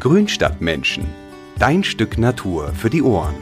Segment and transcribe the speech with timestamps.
[0.00, 1.06] Grünstadtmenschen.
[1.58, 3.34] Dein Stück Natur für die Ohren.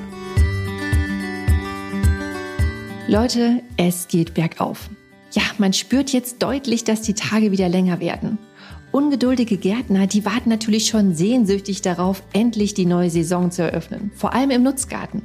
[3.06, 4.88] Leute, es geht bergauf.
[5.32, 8.38] Ja, man spürt jetzt deutlich, dass die Tage wieder länger werden.
[8.90, 14.10] Ungeduldige Gärtner, die warten natürlich schon sehnsüchtig darauf, endlich die neue Saison zu eröffnen.
[14.14, 15.20] Vor allem im Nutzgarten.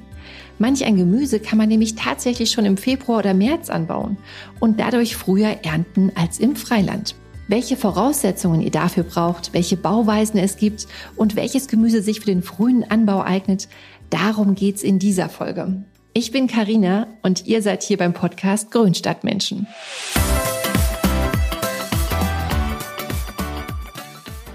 [0.60, 4.18] Manch ein Gemüse kann man nämlich tatsächlich schon im Februar oder März anbauen
[4.60, 7.16] und dadurch früher ernten als im Freiland
[7.52, 12.44] welche Voraussetzungen ihr dafür braucht, welche Bauweisen es gibt und welches Gemüse sich für den
[12.44, 13.68] frühen Anbau eignet,
[14.10, 15.84] darum geht's in dieser Folge.
[16.14, 19.68] Ich bin Karina und ihr seid hier beim Podcast Grünstadtmenschen.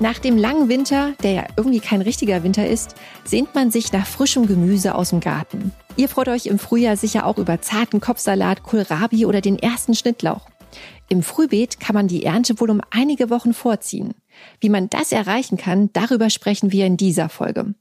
[0.00, 4.06] Nach dem langen Winter, der ja irgendwie kein richtiger Winter ist, sehnt man sich nach
[4.06, 5.72] frischem Gemüse aus dem Garten.
[5.96, 10.46] Ihr freut euch im Frühjahr sicher auch über zarten Kopfsalat, Kohlrabi oder den ersten Schnittlauch.
[11.08, 14.14] Im Frühbeet kann man die Ernte wohl um einige Wochen vorziehen.
[14.60, 17.74] Wie man das erreichen kann, darüber sprechen wir in dieser Folge.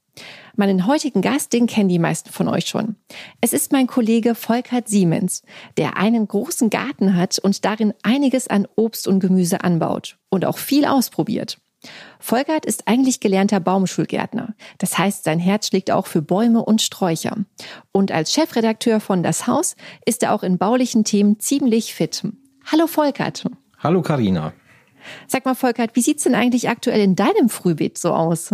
[0.55, 2.95] Meinen heutigen Gast, den kennen die meisten von euch schon.
[3.41, 5.43] Es ist mein Kollege Volkert Siemens,
[5.77, 10.57] der einen großen Garten hat und darin einiges an Obst und Gemüse anbaut und auch
[10.57, 11.57] viel ausprobiert.
[12.19, 14.55] Volkert ist eigentlich gelernter Baumschulgärtner.
[14.77, 17.37] Das heißt, sein Herz schlägt auch für Bäume und Sträucher.
[17.91, 22.23] Und als Chefredakteur von Das Haus ist er auch in baulichen Themen ziemlich fit.
[22.65, 23.45] Hallo Volkert.
[23.79, 24.53] Hallo Karina.
[25.27, 28.53] Sag mal Volkert, wie sieht's denn eigentlich aktuell in deinem Frühbeet so aus?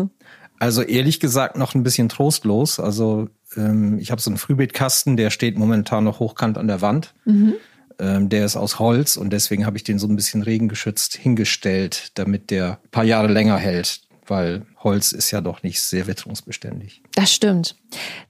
[0.60, 2.80] Also ehrlich gesagt noch ein bisschen trostlos.
[2.80, 7.14] Also ähm, ich habe so einen Frühbeetkasten, der steht momentan noch hochkant an der Wand.
[7.24, 7.56] Mhm.
[8.00, 12.12] Ähm, der ist aus Holz und deswegen habe ich den so ein bisschen regengeschützt hingestellt,
[12.16, 14.02] damit der paar Jahre länger hält
[14.32, 17.02] weil Holz ist ja doch nicht sehr witterungsbeständig.
[17.14, 17.76] Das stimmt.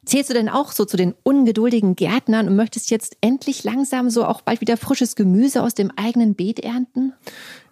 [0.03, 4.25] Zählst du denn auch so zu den ungeduldigen Gärtnern und möchtest jetzt endlich langsam so
[4.25, 7.13] auch bald wieder frisches Gemüse aus dem eigenen Beet ernten?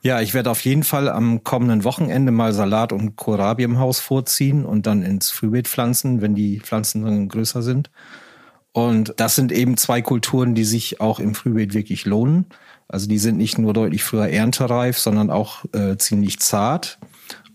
[0.03, 3.99] Ja, ich werde auf jeden Fall am kommenden Wochenende mal Salat und Kohlrabi im Haus
[3.99, 7.89] vorziehen und dann ins Frühbeet pflanzen, wenn die Pflanzen dann größer sind.
[8.73, 12.45] Und das sind eben zwei Kulturen, die sich auch im Frühbeet wirklich lohnen.
[12.87, 16.99] Also die sind nicht nur deutlich früher erntereif, sondern auch äh, ziemlich zart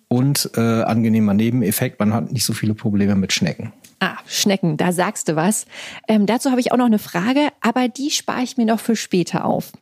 [0.08, 3.72] und äh, angenehmer Nebeneffekt, man hat nicht so viele Probleme mit Schnecken.
[4.06, 5.64] Ah, Schnecken, da sagst du was.
[6.08, 8.96] Ähm, dazu habe ich auch noch eine Frage, aber die spare ich mir noch für
[8.96, 9.72] später auf.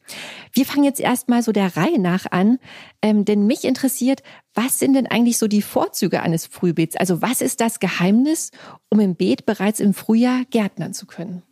[0.53, 2.61] Wir fangen jetzt erstmal so der Reihe nach an,
[3.03, 4.23] ähm, denn mich interessiert,
[4.55, 6.95] was sind denn eigentlich so die Vorzüge eines Frühbeets?
[6.95, 8.53] Also was ist das Geheimnis,
[8.91, 11.43] um im Beet bereits im Frühjahr gärtnern zu können?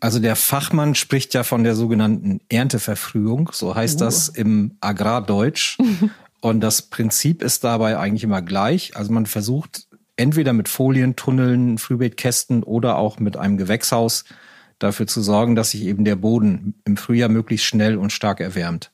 [0.00, 4.04] Also der Fachmann spricht ja von der sogenannten Ernteverfrühung, so heißt uh.
[4.06, 5.76] das im Agrardeutsch.
[6.40, 8.96] Und das Prinzip ist dabei eigentlich immer gleich.
[8.96, 9.89] Also man versucht
[10.20, 14.24] entweder mit Folientunneln, Frühbeetkästen oder auch mit einem Gewächshaus
[14.78, 18.90] dafür zu sorgen, dass sich eben der Boden im Frühjahr möglichst schnell und stark erwärmt.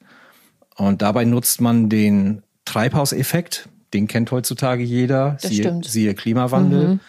[0.76, 5.84] Und dabei nutzt man den Treibhauseffekt, den kennt heutzutage jeder, das siehe, stimmt.
[5.86, 6.88] siehe Klimawandel.
[6.88, 7.00] Mhm.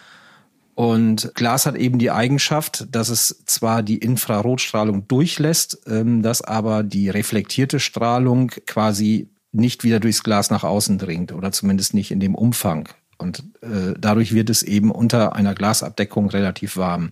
[0.74, 6.82] Und Glas hat eben die Eigenschaft, dass es zwar die Infrarotstrahlung durchlässt, ähm, dass aber
[6.82, 12.20] die reflektierte Strahlung quasi nicht wieder durchs Glas nach außen dringt oder zumindest nicht in
[12.20, 12.88] dem Umfang.
[13.18, 17.10] Und äh, dadurch wird es eben unter einer Glasabdeckung relativ warm.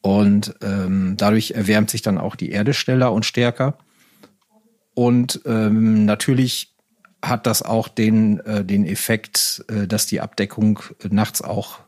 [0.00, 3.76] Und ähm, dadurch erwärmt sich dann auch die Erde schneller und stärker.
[4.94, 6.74] Und ähm, natürlich
[7.22, 11.80] hat das auch den, äh, den Effekt, äh, dass die Abdeckung nachts auch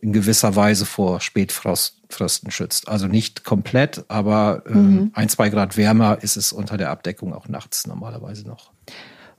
[0.00, 2.88] in gewisser Weise vor Spätfrösten schützt.
[2.88, 5.10] Also nicht komplett, aber äh, mhm.
[5.14, 8.70] ein, zwei Grad wärmer ist es unter der Abdeckung auch nachts normalerweise noch.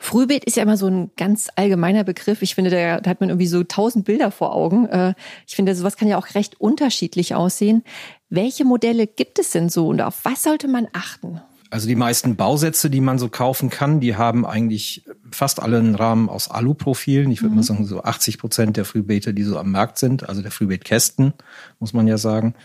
[0.01, 2.42] Frühbeet ist ja immer so ein ganz allgemeiner Begriff.
[2.42, 4.88] Ich finde, da, da hat man irgendwie so tausend Bilder vor Augen.
[4.88, 5.13] Äh,
[5.46, 7.84] ich finde, sowas kann ja auch recht unterschiedlich aussehen.
[8.30, 11.42] Welche Modelle gibt es denn so und auf was sollte man achten?
[11.69, 15.96] Also die meisten Bausätze, die man so kaufen kann, die haben eigentlich fast alle einen
[15.96, 17.30] Rahmen aus Aluprofilen.
[17.30, 17.57] Ich würde mhm.
[17.57, 21.34] mal sagen, so 80 Prozent der Frühbeete, die so am Markt sind, also der Frühbeetkästen,
[21.80, 22.56] muss man ja sagen.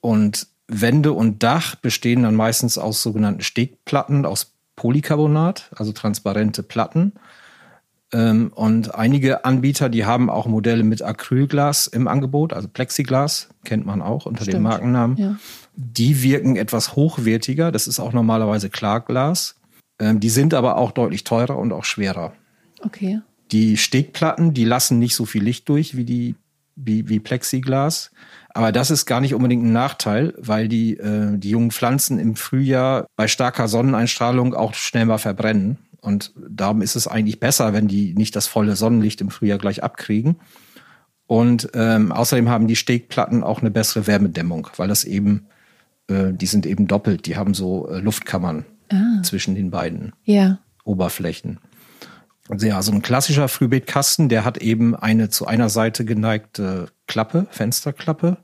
[0.00, 7.12] Und Wände und Dach bestehen dann meistens aus sogenannten Stegplatten aus Polycarbonat, also transparente Platten.
[8.14, 13.84] Ähm, und einige Anbieter, die haben auch Modelle mit Acrylglas im Angebot, also Plexiglas, kennt
[13.84, 14.54] man auch unter Stimmt.
[14.54, 15.16] dem Markennamen.
[15.18, 15.36] Ja.
[15.76, 17.70] Die wirken etwas hochwertiger.
[17.70, 19.56] Das ist auch normalerweise Klarglas.
[19.98, 22.32] Ähm, die sind aber auch deutlich teurer und auch schwerer.
[22.82, 23.20] Okay.
[23.52, 26.36] Die Stegplatten, die lassen nicht so viel Licht durch wie die
[26.74, 28.12] wie, wie Plexiglas.
[28.52, 32.36] Aber das ist gar nicht unbedingt ein Nachteil, weil die, äh, die jungen Pflanzen im
[32.36, 35.78] Frühjahr bei starker Sonneneinstrahlung auch schnell mal verbrennen.
[36.00, 39.82] Und darum ist es eigentlich besser, wenn die nicht das volle Sonnenlicht im Frühjahr gleich
[39.82, 40.36] abkriegen.
[41.26, 45.46] Und ähm, außerdem haben die Stegplatten auch eine bessere Wärmedämmung, weil das eben,
[46.08, 49.22] äh, die sind eben doppelt, die haben so äh, Luftkammern ah.
[49.22, 50.58] zwischen den beiden ja.
[50.84, 51.60] Oberflächen.
[52.50, 57.46] Also ja, so ein klassischer Frühbeetkasten, der hat eben eine zu einer Seite geneigte Klappe,
[57.50, 58.38] Fensterklappe.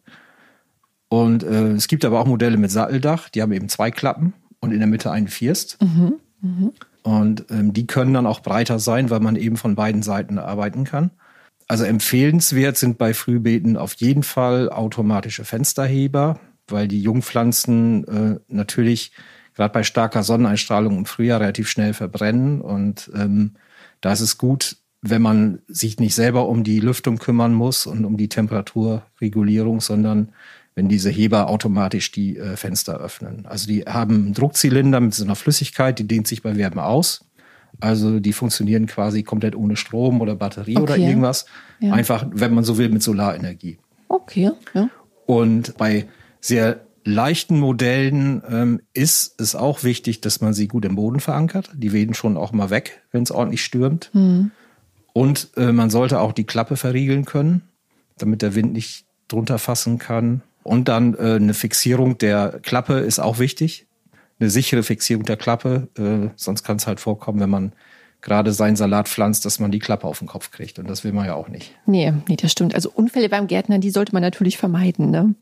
[1.08, 4.72] Und äh, es gibt aber auch Modelle mit Satteldach, die haben eben zwei Klappen und
[4.72, 5.78] in der Mitte einen First.
[5.82, 6.14] Mhm.
[6.40, 6.72] Mhm.
[7.02, 10.84] Und ähm, die können dann auch breiter sein, weil man eben von beiden Seiten arbeiten
[10.84, 11.10] kann.
[11.68, 16.38] Also empfehlenswert sind bei Frühbeeten auf jeden Fall automatische Fensterheber,
[16.68, 19.12] weil die Jungpflanzen äh, natürlich
[19.54, 23.54] gerade bei starker Sonneneinstrahlung im Frühjahr relativ schnell verbrennen und ähm,
[24.06, 28.04] da ist es gut, wenn man sich nicht selber um die Lüftung kümmern muss und
[28.04, 30.28] um die Temperaturregulierung, sondern
[30.76, 33.46] wenn diese Heber automatisch die äh, Fenster öffnen.
[33.46, 37.24] Also die haben einen Druckzylinder mit so einer Flüssigkeit, die dehnt sich bei Wärme aus.
[37.80, 40.82] Also die funktionieren quasi komplett ohne Strom oder Batterie okay.
[40.84, 41.46] oder irgendwas.
[41.80, 41.92] Ja.
[41.92, 43.78] Einfach, wenn man so will, mit Solarenergie.
[44.06, 44.52] Okay.
[44.72, 44.88] Ja.
[45.26, 46.06] Und bei
[46.40, 51.70] sehr leichten Modellen ähm, ist es auch wichtig, dass man sie gut im Boden verankert.
[51.74, 54.10] Die wehen schon auch mal weg, wenn es ordentlich stürmt.
[54.12, 54.50] Mhm.
[55.12, 57.62] Und äh, man sollte auch die Klappe verriegeln können,
[58.18, 60.42] damit der Wind nicht drunter fassen kann.
[60.62, 63.86] Und dann äh, eine Fixierung der Klappe ist auch wichtig.
[64.38, 65.88] Eine sichere Fixierung der Klappe.
[65.96, 67.72] Äh, sonst kann es halt vorkommen, wenn man
[68.20, 70.78] gerade seinen Salat pflanzt, dass man die Klappe auf den Kopf kriegt.
[70.78, 71.72] Und das will man ja auch nicht.
[71.86, 72.74] Nee, nee, das stimmt.
[72.74, 75.10] Also Unfälle beim Gärtner, die sollte man natürlich vermeiden.
[75.10, 75.34] Ne?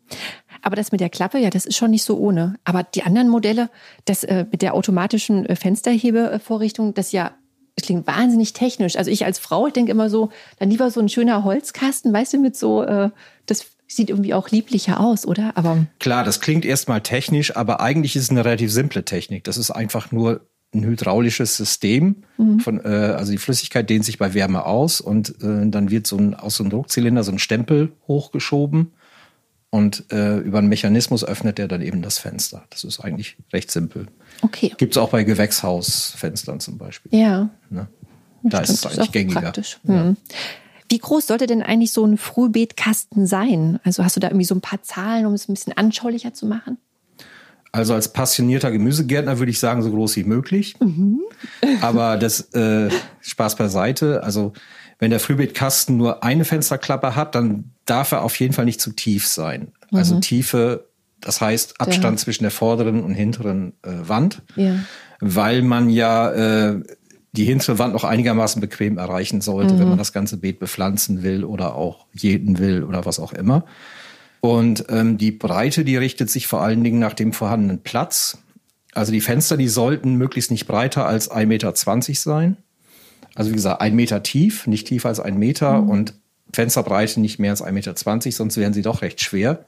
[0.65, 2.57] Aber das mit der Klappe, ja, das ist schon nicht so ohne.
[2.65, 3.69] Aber die anderen Modelle,
[4.07, 7.33] das äh, mit der automatischen äh, Fensterhebevorrichtung, das ja
[7.77, 8.97] es klingt wahnsinnig technisch.
[8.97, 12.35] Also ich als Frau, ich denke immer so, dann lieber so ein schöner Holzkasten, weißt
[12.35, 13.11] du, mit so, äh,
[13.47, 15.57] das sieht irgendwie auch lieblicher aus, oder?
[15.57, 19.45] Aber klar, das klingt erstmal technisch, aber eigentlich ist es eine relativ simple Technik.
[19.45, 22.23] Das ist einfach nur ein hydraulisches System.
[22.39, 22.61] Mhm.
[22.61, 26.17] Von, äh, also die Flüssigkeit dehnt sich bei Wärme aus und äh, dann wird so
[26.17, 28.93] ein, aus so einem Druckzylinder so ein Stempel hochgeschoben
[29.75, 32.65] und äh, über einen Mechanismus öffnet er dann eben das Fenster.
[32.71, 34.07] Das ist eigentlich recht simpel.
[34.41, 34.73] Okay.
[34.79, 37.13] Gibt es auch bei Gewächshausfenstern zum Beispiel.
[37.13, 37.51] Ja.
[37.71, 37.89] Ne?
[38.45, 39.41] Da ist es eigentlich gängiger.
[39.41, 39.81] Praktisch.
[39.83, 40.05] Ja.
[40.05, 40.17] Mhm.
[40.89, 43.81] Wie groß sollte denn eigentlich so ein Frühbeetkasten sein?
[43.83, 46.47] Also hast du da irgendwie so ein paar Zahlen, um es ein bisschen anschaulicher zu
[46.47, 46.79] machen?
[47.73, 50.77] Also als passionierter Gemüsegärtner würde ich sagen, so groß wie möglich.
[50.79, 51.19] Mhm.
[51.81, 52.91] Aber das äh,
[53.23, 54.23] Spaß beiseite.
[54.23, 54.53] Also
[55.01, 58.93] wenn der Frühbeetkasten nur eine Fensterklappe hat, dann darf er auf jeden Fall nicht zu
[58.93, 59.73] tief sein.
[59.83, 59.99] Also mhm.
[59.99, 60.89] Also Tiefe,
[61.21, 62.25] das heißt Abstand ja.
[62.25, 64.43] zwischen der vorderen und hinteren äh, Wand.
[64.57, 64.77] Ja.
[65.21, 66.83] Weil man ja äh,
[67.33, 69.79] die hintere Wand noch einigermaßen bequem erreichen sollte, mhm.
[69.81, 73.65] wenn man das ganze Beet bepflanzen will oder auch jäten will oder was auch immer.
[74.41, 78.39] Und ähm, die Breite, die richtet sich vor allen Dingen nach dem vorhandenen Platz.
[78.93, 81.75] Also die Fenster, die sollten möglichst nicht breiter als 1,20 Meter
[82.15, 82.57] sein.
[83.35, 85.89] Also wie gesagt, ein Meter tief, nicht tiefer als ein Meter mhm.
[85.89, 86.15] und
[86.55, 89.67] Fensterbreite nicht mehr als 1,20 Meter, sonst wären sie doch recht schwer.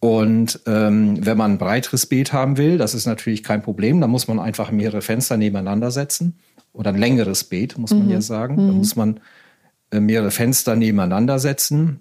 [0.00, 4.10] Und ähm, wenn man ein breiteres Beet haben will, das ist natürlich kein Problem, dann
[4.10, 6.38] muss man einfach mehrere Fenster nebeneinander setzen.
[6.72, 8.12] Oder ein längeres Beet, muss man mhm.
[8.12, 8.54] ja sagen.
[8.56, 8.68] Mhm.
[8.68, 9.20] Da muss man
[9.90, 12.00] äh, mehrere Fenster nebeneinander setzen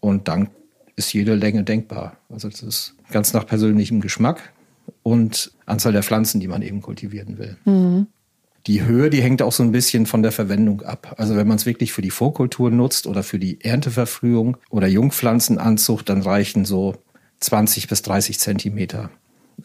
[0.00, 0.48] und dann
[0.96, 2.16] ist jede Länge denkbar.
[2.28, 4.52] Also das ist ganz nach persönlichem Geschmack
[5.02, 7.56] und Anzahl der Pflanzen, die man eben kultivieren will.
[7.64, 8.06] Mhm.
[8.66, 11.14] Die Höhe, die hängt auch so ein bisschen von der Verwendung ab.
[11.18, 16.08] Also wenn man es wirklich für die Vorkultur nutzt oder für die Ernteverfrühung oder Jungpflanzenanzucht,
[16.08, 16.96] dann reichen so
[17.40, 19.10] 20 bis 30 Zentimeter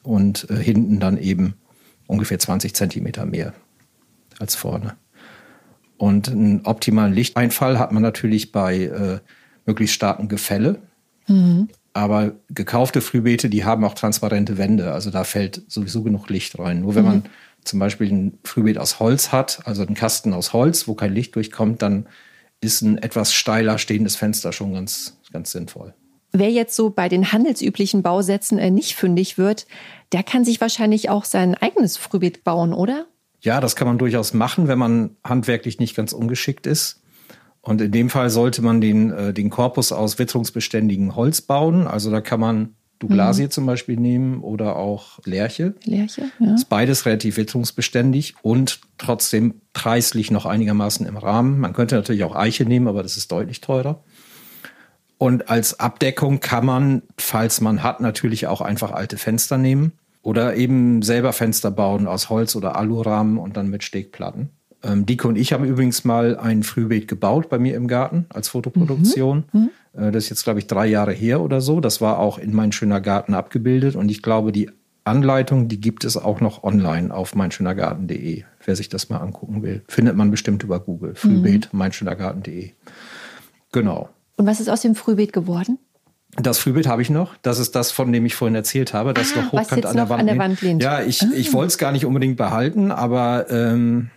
[0.03, 1.55] und äh, hinten dann eben
[2.05, 3.53] ungefähr 20 Zentimeter mehr
[4.39, 4.95] als vorne.
[5.97, 9.19] Und einen optimalen Lichteinfall hat man natürlich bei äh,
[9.65, 10.81] möglichst starkem Gefälle.
[11.27, 11.69] Mhm.
[11.93, 14.93] Aber gekaufte Frühbeete, die haben auch transparente Wände.
[14.93, 16.81] Also da fällt sowieso genug Licht rein.
[16.81, 17.09] Nur wenn mhm.
[17.09, 17.23] man
[17.63, 21.35] zum Beispiel ein Frühbeet aus Holz hat, also einen Kasten aus Holz, wo kein Licht
[21.35, 22.07] durchkommt, dann
[22.61, 25.93] ist ein etwas steiler stehendes Fenster schon ganz, ganz sinnvoll.
[26.31, 29.67] Wer jetzt so bei den handelsüblichen Bausätzen äh, nicht fündig wird,
[30.13, 33.05] der kann sich wahrscheinlich auch sein eigenes Frühbeet bauen, oder?
[33.41, 37.00] Ja, das kann man durchaus machen, wenn man handwerklich nicht ganz ungeschickt ist.
[37.61, 41.87] Und in dem Fall sollte man den, äh, den Korpus aus witterungsbeständigem Holz bauen.
[41.87, 43.51] Also da kann man Douglasie mhm.
[43.51, 45.75] zum Beispiel nehmen oder auch Lerche.
[45.83, 46.55] Lerche, ja.
[46.55, 51.59] Ist beides relativ witterungsbeständig und trotzdem preislich noch einigermaßen im Rahmen.
[51.59, 54.03] Man könnte natürlich auch Eiche nehmen, aber das ist deutlich teurer.
[55.17, 59.93] Und als Abdeckung kann man, falls man hat, natürlich auch einfach alte Fenster nehmen.
[60.23, 64.49] Oder eben selber Fenster bauen aus Holz oder Alurahmen und dann mit Stegplatten.
[64.83, 68.49] Ähm, Diko und ich haben übrigens mal ein Frühbeet gebaut bei mir im Garten als
[68.49, 69.43] Fotoproduktion.
[69.51, 69.69] Mhm.
[69.93, 71.79] Äh, das ist jetzt, glaube ich, drei Jahre her oder so.
[71.79, 73.95] Das war auch in mein schöner Garten abgebildet.
[73.95, 74.69] Und ich glaube, die
[75.03, 78.43] Anleitung, die gibt es auch noch online auf meinschönergarten.de.
[78.63, 81.15] Wer sich das mal angucken will, findet man bestimmt über Google.
[81.15, 81.79] Frühbeet, mhm.
[81.79, 82.71] meinschönergarten.de.
[83.71, 84.09] Genau.
[84.37, 85.79] Und was ist aus dem Frühbeet geworden?
[86.37, 87.35] Das Frühbild habe ich noch.
[87.41, 90.09] Das ist das, von dem ich vorhin erzählt habe, das ah, noch hochkant an der
[90.09, 90.81] Wand, an der Wand lehnt.
[90.81, 91.27] Ja, ich, ah.
[91.35, 94.09] ich wollte es gar nicht unbedingt behalten, aber ähm,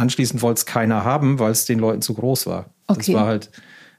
[0.00, 2.70] anschließend wollte es keiner haben, weil es den Leuten zu groß war.
[2.86, 3.12] Okay.
[3.12, 3.50] Das war halt,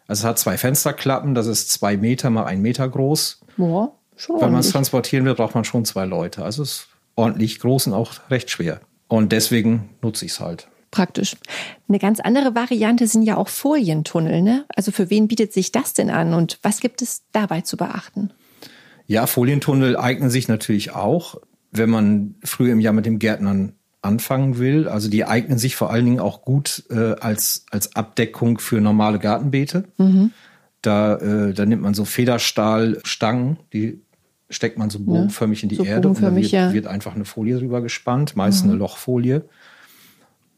[0.08, 3.42] also es hat zwei Fensterklappen, das ist zwei Meter mal ein Meter groß.
[3.58, 6.44] Boah, schon Wenn man es transportieren will, braucht man schon zwei Leute.
[6.44, 8.82] Also es ist ordentlich groß und auch recht schwer.
[9.08, 11.36] Und deswegen nutze ich es halt praktisch.
[11.88, 14.42] Eine ganz andere Variante sind ja auch Folientunnel.
[14.42, 14.66] Ne?
[14.76, 18.32] Also für wen bietet sich das denn an und was gibt es dabei zu beachten?
[19.08, 21.36] Ja, Folientunnel eignen sich natürlich auch,
[21.72, 24.88] wenn man früh im Jahr mit dem Gärtnern anfangen will.
[24.88, 29.20] Also die eignen sich vor allen Dingen auch gut äh, als, als Abdeckung für normale
[29.20, 29.86] Gartenbeete.
[29.98, 30.32] Mhm.
[30.82, 34.02] Da, äh, da nimmt man so Federstahlstangen, die
[34.50, 36.74] steckt man so bogenförmig in die so Erde und dann wird, ja.
[36.74, 38.72] wird, einfach eine Folie drüber gespannt, meist mhm.
[38.72, 39.44] eine Lochfolie.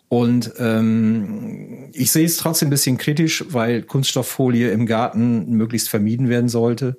[0.08, 6.30] Und ähm, ich sehe es trotzdem ein bisschen kritisch, weil Kunststofffolie im Garten möglichst vermieden
[6.30, 6.98] werden sollte.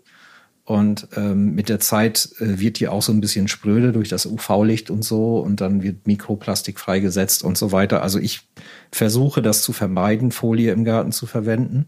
[0.67, 4.25] Und ähm, mit der Zeit äh, wird die auch so ein bisschen spröde durch das
[4.25, 5.39] UV-Licht und so.
[5.39, 8.03] Und dann wird Mikroplastik freigesetzt und so weiter.
[8.03, 8.49] Also ich
[8.91, 11.87] versuche das zu vermeiden, Folie im Garten zu verwenden.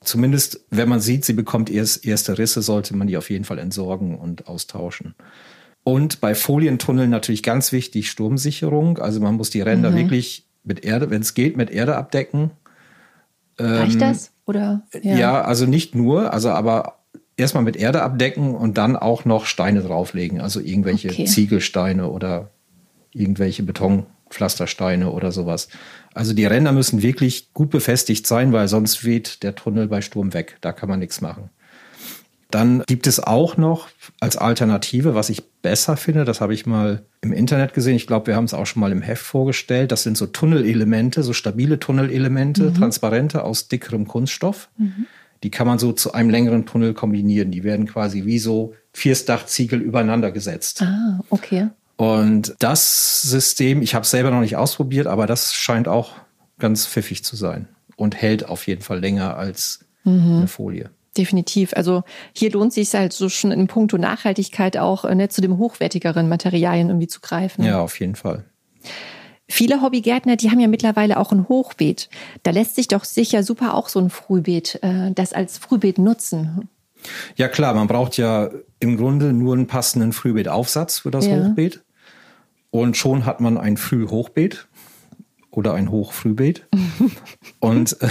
[0.00, 3.58] Zumindest, wenn man sieht, sie bekommt erst erste Risse, sollte man die auf jeden Fall
[3.58, 5.14] entsorgen und austauschen.
[5.84, 8.98] Und bei Folientunneln natürlich ganz wichtig Sturmsicherung.
[8.98, 9.96] Also man muss die Ränder mhm.
[9.96, 12.52] wirklich mit Erde, wenn es geht, mit Erde abdecken.
[13.58, 14.32] Reicht ähm, das?
[14.46, 14.82] Oder?
[15.02, 15.16] Ja.
[15.16, 17.01] ja, also nicht nur, also aber
[17.36, 20.40] erstmal mit Erde abdecken und dann auch noch Steine drauflegen.
[20.40, 21.24] Also irgendwelche okay.
[21.24, 22.50] Ziegelsteine oder
[23.12, 25.68] irgendwelche Betonpflastersteine oder sowas.
[26.14, 30.34] Also die Ränder müssen wirklich gut befestigt sein, weil sonst weht der Tunnel bei Sturm
[30.34, 30.58] weg.
[30.60, 31.50] Da kann man nichts machen.
[32.50, 33.88] Dann gibt es auch noch
[34.20, 37.96] als Alternative, was ich besser finde, das habe ich mal im Internet gesehen.
[37.96, 39.90] Ich glaube, wir haben es auch schon mal im Heft vorgestellt.
[39.90, 42.74] Das sind so Tunnelelemente, so stabile Tunnelelemente, mhm.
[42.74, 44.68] transparente aus dickerem Kunststoff.
[44.76, 45.06] Mhm.
[45.42, 47.50] Die kann man so zu einem längeren Tunnel kombinieren.
[47.50, 50.82] Die werden quasi wie so Viersdachziegel übereinander gesetzt.
[50.82, 51.68] Ah, okay.
[51.96, 56.12] Und das System, ich habe es selber noch nicht ausprobiert, aber das scheint auch
[56.58, 60.38] ganz pfiffig zu sein und hält auf jeden Fall länger als mhm.
[60.38, 60.90] eine Folie.
[61.16, 61.74] Definitiv.
[61.74, 66.28] Also hier lohnt sich halt so schon in puncto Nachhaltigkeit auch ne, zu dem hochwertigeren
[66.28, 67.64] Materialien irgendwie zu greifen.
[67.64, 68.44] Ja, auf jeden Fall.
[69.48, 72.08] Viele Hobbygärtner, die haben ja mittlerweile auch ein Hochbeet.
[72.42, 76.68] Da lässt sich doch sicher super auch so ein Frühbeet, äh, das als Frühbeet nutzen.
[77.36, 81.36] Ja klar, man braucht ja im Grunde nur einen passenden Frühbeetaufsatz für das ja.
[81.36, 81.82] Hochbeet.
[82.70, 84.66] Und schon hat man ein Frühhochbeet
[85.50, 86.66] oder ein Hochfrühbeet.
[87.60, 88.08] und äh,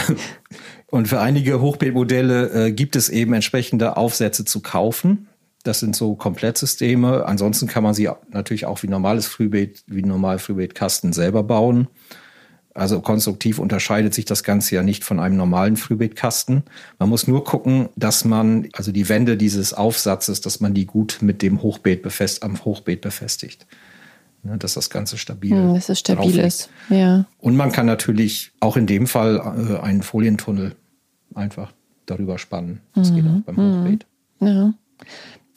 [0.92, 5.30] und für einige Hochbeetmodelle äh, gibt es eben entsprechende Aufsätze zu kaufen.
[5.64, 7.26] Das sind so Komplettsysteme.
[7.26, 11.88] Ansonsten kann man sie natürlich auch wie normales Frühbeet, wie normal Frühbeetkasten selber bauen.
[12.74, 16.64] Also konstruktiv unterscheidet sich das Ganze ja nicht von einem normalen Frühbeetkasten.
[17.00, 21.18] Man muss nur gucken, dass man, also die Wände dieses Aufsatzes, dass man die gut
[21.22, 23.68] mit dem Hochbeet befest, am Hochbeet befestigt.
[24.44, 26.70] Ne, dass das Ganze stabil, hm, dass es stabil ist.
[26.90, 27.26] Ja.
[27.38, 30.76] Und man kann natürlich auch in dem Fall äh, einen Folientunnel
[31.36, 31.74] einfach
[32.08, 32.82] darüber spannen.
[32.96, 33.16] Das mhm.
[33.16, 34.06] geht auch beim Hochbeet.
[34.40, 34.74] Ja.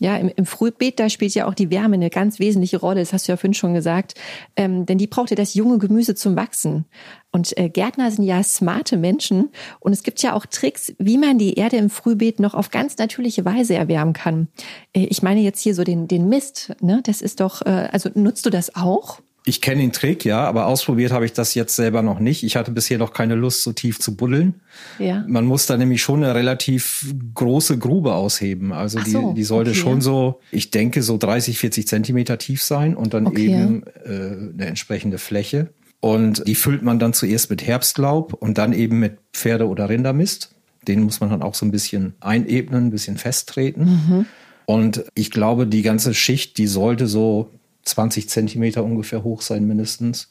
[0.05, 3.15] Ja, im, im Frühbeet, da spielt ja auch die Wärme eine ganz wesentliche Rolle, das
[3.15, 4.13] hast du ja vorhin schon gesagt.
[4.55, 6.85] Ähm, denn die braucht ja das junge Gemüse zum Wachsen.
[7.31, 9.49] Und äh, Gärtner sind ja smarte Menschen.
[9.81, 12.99] Und es gibt ja auch Tricks, wie man die Erde im Frühbeet noch auf ganz
[12.99, 14.49] natürliche Weise erwärmen kann.
[14.93, 17.01] Äh, ich meine jetzt hier so den, den Mist, ne?
[17.03, 19.21] Das ist doch, äh, also nutzt du das auch?
[19.47, 22.45] Ich kenne den Trick, ja, aber ausprobiert habe ich das jetzt selber noch nicht.
[22.45, 24.55] Ich hatte bisher noch keine Lust, so tief zu buddeln.
[24.99, 25.23] Ja.
[25.29, 28.73] Man muss da nämlich schon eine relativ große Grube ausheben.
[28.73, 29.81] Also so, die, die sollte okay.
[29.81, 33.49] schon so, ich denke, so 30, 40 Zentimeter tief sein und dann okay.
[33.49, 35.69] eben äh, eine entsprechende Fläche.
[36.01, 40.55] Und die füllt man dann zuerst mit Herbstlaub und dann eben mit Pferde- oder Rindermist.
[40.89, 43.85] Den muss man dann auch so ein bisschen einebnen, ein bisschen festtreten.
[43.85, 44.27] Mhm.
[44.67, 47.51] Und ich glaube, die ganze Schicht, die sollte so
[47.85, 50.31] 20 Zentimeter ungefähr hoch sein mindestens.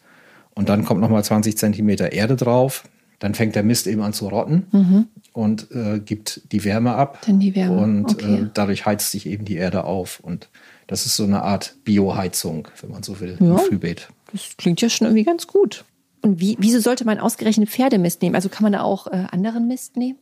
[0.56, 2.84] Und dann kommt nochmal 20 Zentimeter Erde drauf.
[3.20, 5.08] Dann fängt der Mist eben an zu rotten mhm.
[5.32, 7.20] und äh, gibt die Wärme ab.
[7.26, 7.82] Dann die Wärme.
[7.82, 8.36] Und okay.
[8.36, 10.20] äh, dadurch heizt sich eben die Erde auf.
[10.20, 10.50] Und
[10.88, 14.10] das ist so eine Art Bioheizung, wenn man so will, ja, im Frühbeet.
[14.32, 15.86] Das klingt ja schon irgendwie ganz gut.
[16.22, 18.36] Und wie, wieso sollte man ausgerechnet Pferdemist nehmen?
[18.36, 20.18] Also kann man da auch äh, anderen Mist nehmen?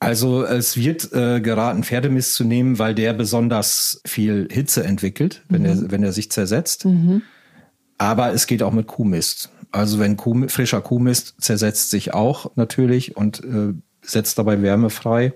[0.00, 5.66] Also es wird äh, geraten, Pferdemist zu nehmen, weil der besonders viel Hitze entwickelt, wenn,
[5.66, 6.86] er, wenn er sich zersetzt.
[7.98, 9.50] Aber es geht auch mit Kuhmist.
[9.72, 15.34] Also wenn Kuh, frischer Kuhmist zersetzt sich auch natürlich und äh, setzt dabei Wärme frei.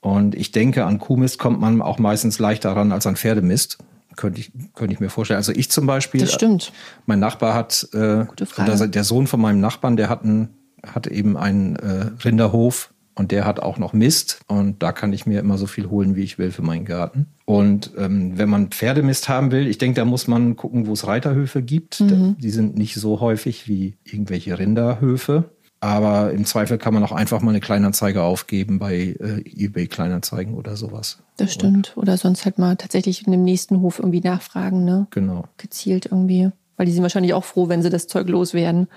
[0.00, 3.78] Und ich denke, an Kuhmist kommt man auch meistens leichter ran als an Pferdemist.
[4.16, 5.38] Könnte ich, könnte ich mir vorstellen.
[5.38, 6.20] Also ich zum Beispiel.
[6.20, 6.72] Das stimmt.
[7.06, 8.76] Mein Nachbar hat, äh, Gute Frage.
[8.76, 10.48] der, der Sohn von meinem Nachbarn, der hat, einen,
[10.84, 14.40] hat eben einen äh, Rinderhof und der hat auch noch Mist.
[14.46, 17.26] Und da kann ich mir immer so viel holen, wie ich will für meinen Garten.
[17.44, 21.06] Und ähm, wenn man Pferdemist haben will, ich denke, da muss man gucken, wo es
[21.06, 22.00] Reiterhöfe gibt.
[22.00, 25.50] Die sind nicht so häufig wie irgendwelche Rinderhöfe.
[25.80, 30.54] Aber im Zweifel kann man auch einfach mal eine Kleinanzeige aufgeben bei äh, eBay Kleinanzeigen
[30.54, 31.18] oder sowas.
[31.36, 31.96] Das stimmt.
[31.96, 35.06] Oder sonst halt mal tatsächlich in dem nächsten Hof irgendwie nachfragen, ne?
[35.10, 35.44] Genau.
[35.56, 36.50] Gezielt irgendwie.
[36.78, 38.88] Weil die sind wahrscheinlich auch froh, wenn sie das Zeug loswerden.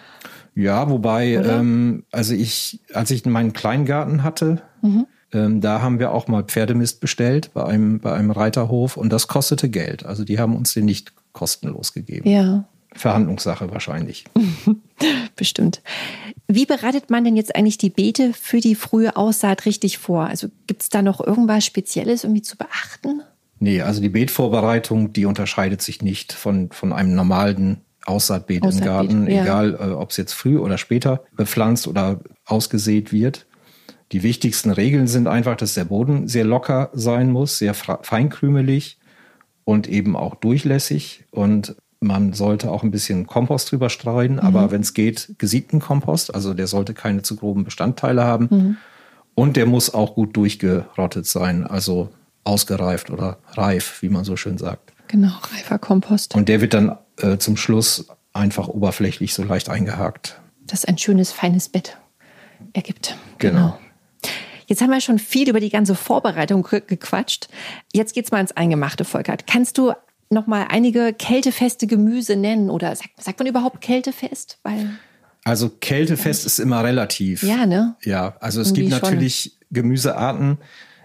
[0.55, 1.57] Ja, wobei, Oder?
[1.57, 4.61] ähm, also ich, als ich meinen Kleingarten hatte,
[5.33, 9.27] ähm, da haben wir auch mal Pferdemist bestellt bei einem, bei einem Reiterhof und das
[9.27, 10.05] kostete Geld.
[10.05, 12.29] Also die haben uns den nicht kostenlos gegeben.
[12.29, 14.25] Ja, Verhandlungssache wahrscheinlich.
[15.35, 15.81] bestimmt.
[16.47, 20.25] Wie bereitet man denn jetzt eigentlich die Beete für die frühe Aussaat richtig vor?
[20.25, 23.21] Also gibt es da noch irgendwas Spezielles irgendwie zu beachten?
[23.63, 28.85] Nee, also die Beetvorbereitung, die unterscheidet sich nicht von, von einem normalen Aussaatbeet, Aussaatbeet, im
[28.85, 29.43] Garten, ja.
[29.43, 33.45] egal äh, ob es jetzt früh oder später bepflanzt oder ausgesät wird.
[34.13, 38.97] Die wichtigsten Regeln sind einfach, dass der Boden sehr locker sein muss, sehr feinkrümelig
[39.63, 41.25] und eben auch durchlässig.
[41.29, 46.33] Und man sollte auch ein bisschen Kompost drüber streuen, aber wenn es geht, gesiebten Kompost.
[46.33, 48.77] Also der sollte keine zu groben Bestandteile haben.
[49.35, 52.09] Und der muss auch gut durchgerottet sein, also
[52.43, 54.93] ausgereift oder reif, wie man so schön sagt.
[55.07, 56.35] Genau, reifer Kompost.
[56.35, 60.39] Und der wird dann äh, zum Schluss einfach oberflächlich so leicht eingehakt.
[60.67, 61.97] das ein schönes, feines Bett
[62.73, 63.17] ergibt.
[63.39, 63.77] Genau.
[64.67, 67.49] Jetzt haben wir schon viel über die ganze Vorbereitung ge- gequatscht.
[67.91, 69.45] Jetzt geht's mal ins Eingemachte, Volkert.
[69.47, 69.91] Kannst du
[70.29, 74.59] noch mal einige kältefeste Gemüse nennen oder sagt, sagt man überhaupt kältefest?
[74.63, 74.91] Weil
[75.43, 77.43] Also kältefest ist immer relativ.
[77.43, 77.95] ja, ne?
[78.03, 79.09] Ja, also es Irgendwie gibt schon.
[79.09, 80.57] natürlich Gemüsearten.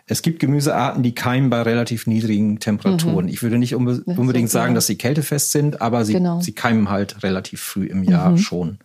[0.09, 3.27] Es gibt Gemüsearten, die keimen bei relativ niedrigen Temperaturen.
[3.29, 6.41] Ich würde nicht unbe Das unbedingt sagen, dass sie kältefest sind, aber sie, Genau.
[6.41, 8.79] sie keimen halt relativ früh im Jahr schon.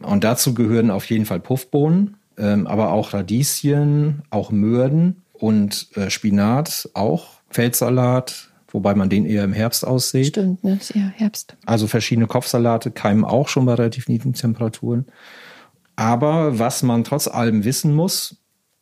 [0.00, 6.08] Und dazu gehören auf jeden Fall Puffbohnen, ähm, aber auch Radieschen, auch Möhren und äh,
[6.08, 10.28] Spinat, auch Feldsalat, wobei man den eher im Herbst aussieht.
[10.28, 10.78] Stimmt, ne?
[10.80, 11.54] Ist eher Herbst.
[11.66, 15.04] Also verschiedene Kopfsalate keimen auch schon bei relativ niedrigen Temperaturen.
[15.96, 18.36] Aber was man trotz allem wissen muss,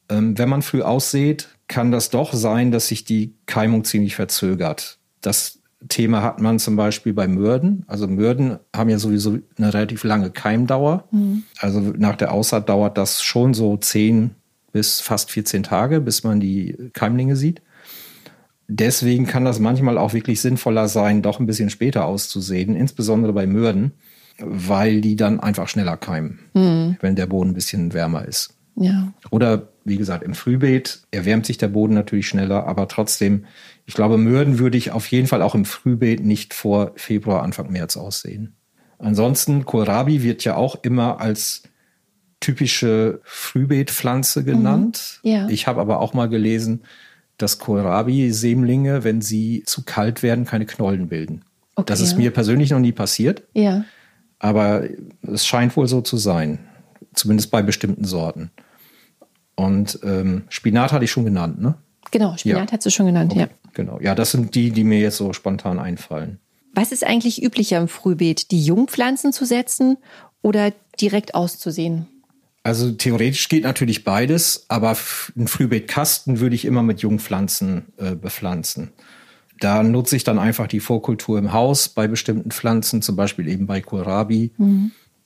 [0.09, 4.99] wenn man früh aussät, kann das doch sein, dass sich die Keimung ziemlich verzögert.
[5.21, 7.85] Das Thema hat man zum Beispiel bei Mörden.
[7.87, 11.09] Also Mörden haben ja sowieso eine relativ lange Keimdauer.
[11.59, 14.31] Also nach der Aussaat dauert das schon so 10
[14.73, 17.62] bis fast 14 Tage, bis man die Keimlinge sieht.
[18.66, 23.47] Deswegen kann das manchmal auch wirklich sinnvoller sein, doch ein bisschen später auszusehen, insbesondere bei
[23.47, 23.92] Mörden,
[24.38, 26.40] weil die dann einfach schneller keimen,
[27.01, 28.58] wenn der Boden ein bisschen wärmer ist.
[28.80, 29.12] Ja.
[29.30, 33.44] Oder wie gesagt, im Frühbeet erwärmt sich der Boden natürlich schneller, aber trotzdem,
[33.86, 37.72] ich glaube, Mörden würde ich auf jeden Fall auch im Frühbeet nicht vor Februar, Anfang
[37.72, 38.54] März aussehen.
[38.98, 41.62] Ansonsten, Kohlrabi wird ja auch immer als
[42.40, 45.20] typische Frühbeetpflanze genannt.
[45.22, 45.48] Ja.
[45.48, 46.82] Ich habe aber auch mal gelesen,
[47.36, 51.44] dass Kohlrabi-Sämlinge, wenn sie zu kalt werden, keine Knollen bilden.
[51.76, 53.84] Okay, das ist mir persönlich noch nie passiert, Ja.
[54.40, 54.82] aber
[55.22, 56.58] es scheint wohl so zu sein.
[57.14, 58.50] Zumindest bei bestimmten Sorten.
[59.59, 61.75] Und ähm, Spinat hatte ich schon genannt, ne?
[62.12, 62.77] Genau, Spinat Ja.
[62.77, 63.49] hast du schon genannt, ja.
[63.75, 63.99] Genau.
[64.01, 66.38] Ja, das sind die, die mir jetzt so spontan einfallen.
[66.75, 68.53] Was ist eigentlich üblicher im Frühbeet?
[68.53, 69.99] Die Jungpflanzen zu setzen
[70.42, 72.07] oder direkt auszusehen?
[72.62, 74.97] Also theoretisch geht natürlich beides, aber
[75.37, 78.92] einen Frühbeetkasten würde ich immer mit Jungpflanzen äh, bepflanzen.
[79.59, 83.66] Da nutze ich dann einfach die Vorkultur im Haus bei bestimmten Pflanzen, zum Beispiel eben
[83.66, 84.53] bei Kohlrabi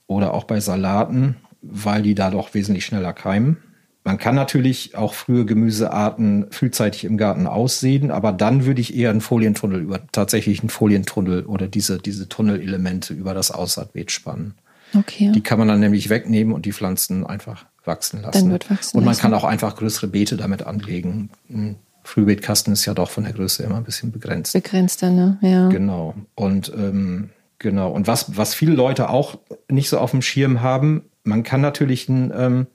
[0.07, 3.59] oder auch bei Salaten, weil die da doch wesentlich schneller keimen.
[4.04, 9.10] Man kann natürlich auch frühe Gemüsearten frühzeitig im Garten aussehen, aber dann würde ich eher
[9.10, 14.54] einen Folientunnel über, tatsächlich einen Folientunnel oder diese, diese Tunnelelemente über das Aussaatbeet spannen.
[14.94, 15.30] Okay.
[15.32, 18.44] Die kann man dann nämlich wegnehmen und die Pflanzen einfach wachsen lassen.
[18.44, 19.22] Dann wird wachsen und man lassen.
[19.22, 21.30] kann auch einfach größere Beete damit anlegen.
[21.48, 24.52] Ein Frühbeetkasten ist ja doch von der Größe immer ein bisschen begrenzt.
[24.52, 25.38] Begrenzter, ne?
[25.40, 25.68] Ja.
[25.68, 26.14] Genau.
[26.34, 27.90] Und ähm, genau.
[27.90, 29.38] Und was, was viele Leute auch
[29.70, 32.66] nicht so auf dem Schirm haben, man kann natürlich ein ähm,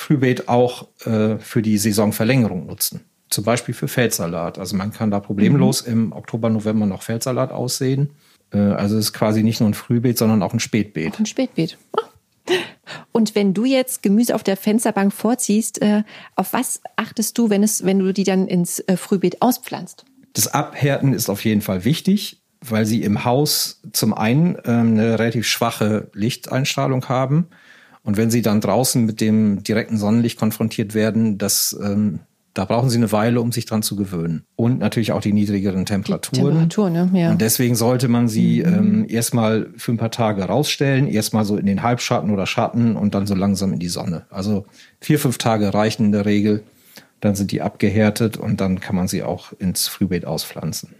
[0.00, 3.00] Frühbeet auch äh, für die Saisonverlängerung nutzen.
[3.28, 4.58] Zum Beispiel für Feldsalat.
[4.58, 8.10] Also man kann da problemlos im Oktober, November noch Feldsalat aussehen.
[8.52, 11.20] Äh, also es ist quasi nicht nur ein Frühbeet, sondern auch ein Spätbeet.
[11.20, 11.76] Ein Spätbeet.
[11.96, 12.08] Ah.
[13.12, 16.02] Und wenn du jetzt Gemüse auf der Fensterbank vorziehst, äh,
[16.34, 20.04] auf was achtest du, wenn es, wenn du die dann ins äh, Frühbeet auspflanzt?
[20.32, 25.18] Das Abhärten ist auf jeden Fall wichtig, weil sie im Haus zum einen ähm, eine
[25.18, 27.48] relativ schwache Lichteinstrahlung haben.
[28.02, 32.20] Und wenn sie dann draußen mit dem direkten Sonnenlicht konfrontiert werden, das ähm,
[32.54, 34.42] da brauchen sie eine Weile, um sich dran zu gewöhnen.
[34.56, 36.34] Und natürlich auch die niedrigeren Temperaturen.
[36.34, 37.10] Die Temperatur, ne?
[37.14, 37.30] ja.
[37.30, 38.74] Und deswegen sollte man sie mhm.
[38.74, 43.14] ähm, erstmal für ein paar Tage rausstellen, erstmal so in den Halbschatten oder Schatten und
[43.14, 44.26] dann so langsam in die Sonne.
[44.30, 44.66] Also
[45.00, 46.64] vier, fünf Tage reichen in der Regel.
[47.20, 50.94] Dann sind die abgehärtet und dann kann man sie auch ins Frühbeet auspflanzen.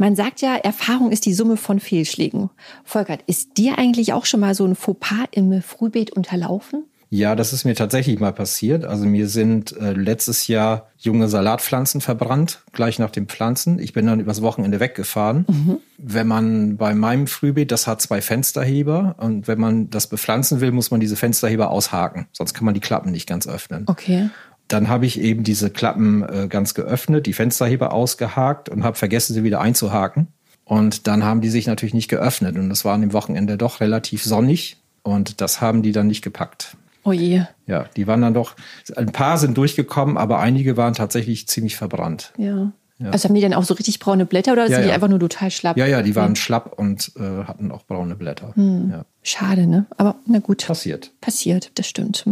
[0.00, 2.48] Man sagt ja, Erfahrung ist die Summe von Fehlschlägen.
[2.84, 6.84] Volkert, ist dir eigentlich auch schon mal so ein Fauxpas im Frühbeet unterlaufen?
[7.10, 8.86] Ja, das ist mir tatsächlich mal passiert.
[8.86, 13.78] Also mir sind äh, letztes Jahr junge Salatpflanzen verbrannt, gleich nach dem Pflanzen.
[13.78, 15.44] Ich bin dann übers Wochenende weggefahren.
[15.46, 15.78] Mhm.
[15.98, 20.72] Wenn man bei meinem Frühbeet, das hat zwei Fensterheber und wenn man das bepflanzen will,
[20.72, 22.26] muss man diese Fensterheber aushaken.
[22.32, 23.84] Sonst kann man die Klappen nicht ganz öffnen.
[23.86, 24.30] Okay.
[24.70, 29.34] Dann habe ich eben diese Klappen äh, ganz geöffnet, die Fensterheber ausgehakt und habe vergessen,
[29.34, 30.28] sie wieder einzuhaken.
[30.64, 32.56] Und dann haben die sich natürlich nicht geöffnet.
[32.56, 34.76] Und es war an dem Wochenende doch relativ sonnig.
[35.02, 36.76] Und das haben die dann nicht gepackt.
[37.02, 37.42] Oh je.
[37.66, 38.54] Ja, die waren dann doch,
[38.94, 42.32] ein paar sind durchgekommen, aber einige waren tatsächlich ziemlich verbrannt.
[42.36, 42.70] Ja.
[42.98, 43.10] ja.
[43.10, 45.18] Also haben die dann auch so richtig braune Blätter oder ja, sind die einfach nur
[45.18, 45.76] total schlapp?
[45.76, 48.54] Ja, ja, die waren schlapp und äh, hatten auch braune Blätter.
[48.54, 49.02] Hm.
[49.24, 49.86] Schade, ne?
[49.96, 50.64] Aber na gut.
[50.64, 51.10] Passiert.
[51.20, 52.24] Passiert, das stimmt.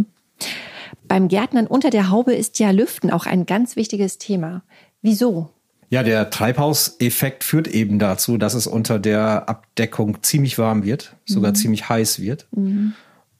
[1.07, 4.63] Beim Gärtnern unter der Haube ist ja Lüften auch ein ganz wichtiges Thema.
[5.03, 5.51] Wieso?
[5.91, 11.53] Ja, der Treibhauseffekt führt eben dazu, dass es unter der Abdeckung ziemlich warm wird, sogar
[11.53, 11.57] mhm.
[11.57, 12.47] ziemlich heiß wird.
[12.51, 12.93] Mhm.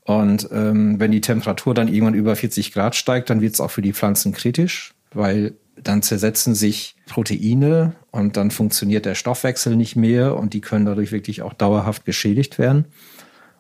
[0.05, 3.71] Und ähm, wenn die Temperatur dann irgendwann über 40 Grad steigt, dann wird es auch
[3.71, 9.97] für die Pflanzen kritisch, weil dann zersetzen sich Proteine und dann funktioniert der Stoffwechsel nicht
[9.97, 12.87] mehr und die können dadurch wirklich auch dauerhaft geschädigt werden.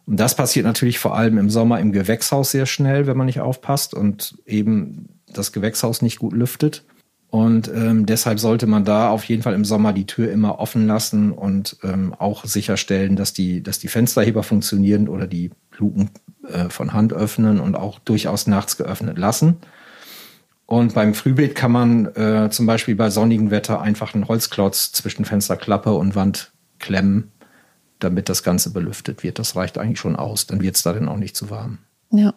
[0.09, 3.41] Und das passiert natürlich vor allem im Sommer im Gewächshaus sehr schnell, wenn man nicht
[3.41, 6.87] aufpasst und eben das Gewächshaus nicht gut lüftet.
[7.29, 10.87] Und ähm, deshalb sollte man da auf jeden Fall im Sommer die Tür immer offen
[10.87, 16.09] lassen und ähm, auch sicherstellen, dass die, dass die Fensterheber funktionieren oder die Luken
[16.51, 19.59] äh, von Hand öffnen und auch durchaus nachts geöffnet lassen.
[20.65, 25.27] Und beim Frühbeet kann man äh, zum Beispiel bei sonnigem Wetter einfach einen Holzklotz zwischen
[25.27, 27.31] Fensterklappe und Wand klemmen,
[27.99, 29.39] damit das Ganze belüftet wird.
[29.39, 30.47] Das reicht eigentlich schon aus.
[30.47, 31.79] Dann wird es da dann auch nicht zu warm.
[32.11, 32.35] Ja.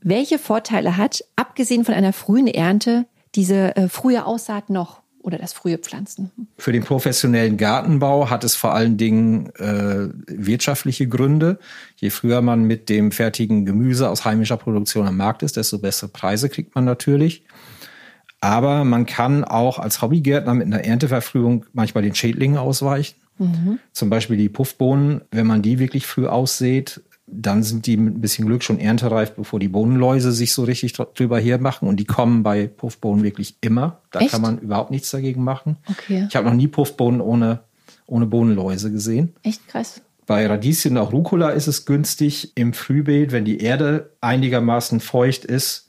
[0.00, 5.02] Welche Vorteile hat, abgesehen von einer frühen Ernte, diese äh, frühe Aussaat noch?
[5.22, 6.30] oder das frühe Pflanzen.
[6.58, 11.58] Für den professionellen Gartenbau hat es vor allen Dingen äh, wirtschaftliche Gründe.
[11.96, 16.10] Je früher man mit dem fertigen Gemüse aus heimischer Produktion am Markt ist, desto bessere
[16.10, 17.44] Preise kriegt man natürlich.
[18.40, 23.14] Aber man kann auch als Hobbygärtner mit einer Ernteverfrühung manchmal den Schädlingen ausweichen.
[23.38, 23.78] Mhm.
[23.92, 28.20] Zum Beispiel die Puffbohnen, wenn man die wirklich früh aussät, dann sind die mit ein
[28.20, 31.88] bisschen Glück schon erntereif, bevor die Bohnenläuse sich so richtig drüber hermachen.
[31.88, 34.00] Und die kommen bei Puffbohnen wirklich immer.
[34.10, 34.32] Da Echt?
[34.32, 35.76] kann man überhaupt nichts dagegen machen.
[35.88, 36.26] Okay.
[36.28, 37.60] Ich habe noch nie Puffbohnen ohne,
[38.06, 39.34] ohne Bohnenläuse gesehen.
[39.42, 40.02] Echt krass.
[40.26, 45.88] Bei Radieschen, auch Rucola, ist es günstig im Frühbeet, wenn die Erde einigermaßen feucht ist,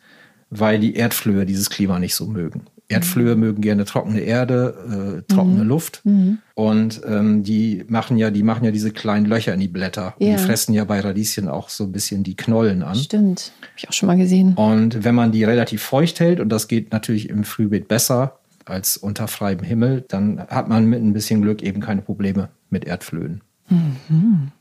[0.49, 2.65] weil die Erdflöhe dieses Klima nicht so mögen.
[2.89, 5.69] Erdflöhe mögen gerne trockene Erde, äh, trockene mhm.
[5.69, 6.02] Luft.
[6.04, 6.39] Mhm.
[6.54, 10.15] Und ähm, die machen ja, die machen ja diese kleinen Löcher in die Blätter.
[10.19, 10.36] Ja.
[10.36, 12.96] Die fressen ja bei Radieschen auch so ein bisschen die Knollen an.
[12.96, 13.54] Stimmt.
[13.62, 14.54] Habe ich auch schon mal gesehen.
[14.56, 18.98] Und wenn man die relativ feucht hält, und das geht natürlich im Frühbeet besser als
[18.98, 23.41] unter freiem Himmel, dann hat man mit ein bisschen Glück eben keine Probleme mit Erdflöhen.
[23.69, 24.52] Mhm.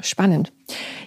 [0.00, 0.52] Spannend.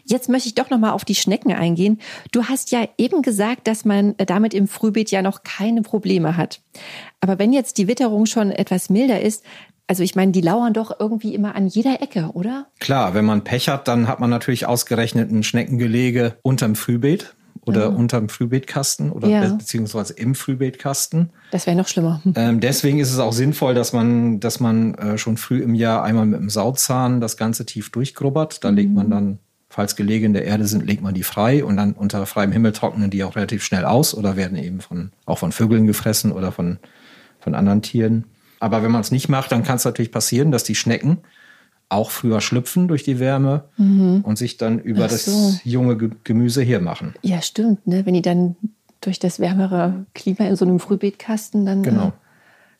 [0.05, 1.99] Jetzt möchte ich doch noch mal auf die Schnecken eingehen.
[2.31, 6.61] Du hast ja eben gesagt, dass man damit im Frühbeet ja noch keine Probleme hat.
[7.21, 9.43] Aber wenn jetzt die Witterung schon etwas milder ist,
[9.87, 12.67] also ich meine, die lauern doch irgendwie immer an jeder Ecke, oder?
[12.79, 17.91] Klar, wenn man Pech hat, dann hat man natürlich ausgerechnet ein Schneckengelege unterm Frühbeet oder
[17.91, 17.97] mhm.
[17.97, 19.53] unterm Frühbeetkasten oder ja.
[19.53, 21.31] beziehungsweise im Frühbeetkasten.
[21.51, 22.21] Das wäre noch schlimmer.
[22.35, 26.03] Ähm, deswegen ist es auch sinnvoll, dass man, dass man äh, schon früh im Jahr
[26.03, 28.63] einmal mit dem Sauzahn das Ganze tief durchgrubbert.
[28.63, 28.77] Da mhm.
[28.77, 29.11] legt man mhm.
[29.11, 32.51] dann, falls Gelege in der Erde sind, legt man die frei und dann unter freiem
[32.51, 36.31] Himmel trocknen die auch relativ schnell aus oder werden eben von, auch von Vögeln gefressen
[36.31, 36.79] oder von,
[37.39, 38.25] von anderen Tieren.
[38.59, 41.19] Aber wenn man es nicht macht, dann kann es natürlich passieren, dass die Schnecken
[41.87, 44.21] auch früher schlüpfen durch die Wärme mhm.
[44.21, 45.31] und sich dann über so.
[45.31, 47.15] das junge Gemüse hermachen.
[47.21, 47.87] Ja, stimmt.
[47.87, 48.05] Ne?
[48.05, 48.55] Wenn die dann
[49.01, 51.83] durch das wärmere Klima in so einem Frühbeetkasten dann.
[51.83, 52.07] Genau.
[52.07, 52.11] Äh,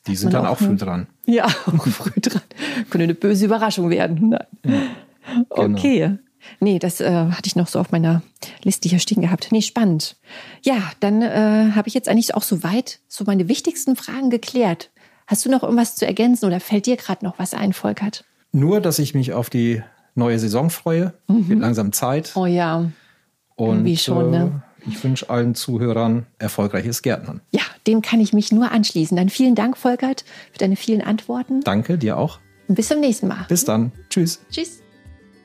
[0.07, 1.07] die sind dann auch, auch früh dran.
[1.25, 2.41] Ja, auch früh dran.
[2.89, 4.31] Könnte eine böse Überraschung werden.
[4.31, 5.77] Ja, genau.
[5.77, 6.17] Okay.
[6.59, 8.21] Nee, das äh, hatte ich noch so auf meiner
[8.63, 9.49] Liste hier stehen gehabt.
[9.51, 10.17] Nee, spannend.
[10.63, 14.91] Ja, dann äh, habe ich jetzt eigentlich auch soweit so meine wichtigsten Fragen geklärt.
[15.27, 18.25] Hast du noch irgendwas zu ergänzen oder fällt dir gerade noch was ein, Volkert?
[18.51, 19.83] Nur, dass ich mich auf die
[20.15, 21.13] neue Saison freue.
[21.27, 21.49] Mhm.
[21.49, 22.31] Wird langsam Zeit.
[22.35, 22.89] Oh ja.
[23.55, 24.63] Und Irgendwie schon, ne?
[24.85, 27.41] äh, ich wünsche allen Zuhörern erfolgreiches Gärtnern.
[27.51, 29.15] Ja, dem kann ich mich nur anschließen.
[29.17, 31.61] Dann vielen Dank, Volkert, für deine vielen Antworten.
[31.61, 32.39] Danke, dir auch.
[32.67, 33.45] Und bis zum nächsten Mal.
[33.49, 33.91] Bis dann.
[34.09, 34.39] Tschüss.
[34.51, 34.81] Tschüss.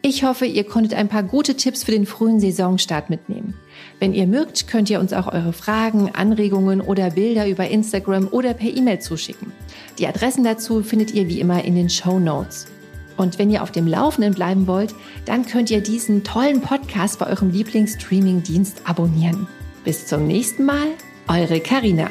[0.07, 3.55] Ich hoffe, ihr konntet ein paar gute Tipps für den frühen Saisonstart mitnehmen.
[4.01, 8.53] Wenn ihr mögt, könnt ihr uns auch eure Fragen, Anregungen oder Bilder über Instagram oder
[8.53, 9.51] per E-Mail zuschicken.
[9.99, 12.67] Die Adressen dazu findet ihr wie immer in den Show Notes.
[13.17, 17.27] Und wenn ihr auf dem Laufenden bleiben wollt, dann könnt ihr diesen tollen Podcast bei
[17.27, 19.47] eurem Lieblingsstreaming-Dienst abonnieren.
[19.85, 20.89] Bis zum nächsten Mal,
[21.29, 22.11] eure Karina.